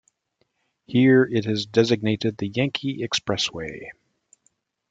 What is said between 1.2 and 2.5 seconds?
it is designated the